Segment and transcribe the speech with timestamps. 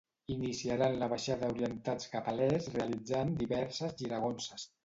[0.35, 4.69] Iniciaran la baixada orientats cap a l'est realitzant diverses giragonses.